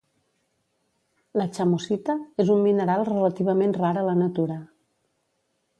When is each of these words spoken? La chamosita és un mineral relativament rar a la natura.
La 1.41 1.45
chamosita 1.57 2.15
és 2.45 2.49
un 2.57 2.65
mineral 2.69 3.07
relativament 3.13 3.79
rar 3.83 3.95
a 4.03 4.09
la 4.11 4.19
natura. 4.25 4.63